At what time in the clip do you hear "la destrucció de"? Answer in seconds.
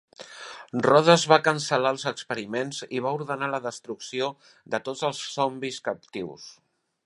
3.53-4.83